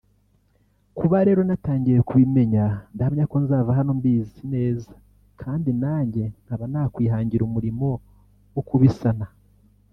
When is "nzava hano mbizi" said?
3.43-4.37